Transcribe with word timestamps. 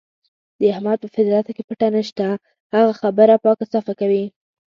د 0.59 0.61
احمد 0.73 0.97
په 1.01 1.07
فطرت 1.15 1.47
کې 1.55 1.63
پټه 1.67 1.87
نشته، 1.95 2.25
هره 2.71 2.91
خبره 3.01 3.35
پاکه 3.43 3.65
صافه 3.71 3.93
کوي. 3.99 4.25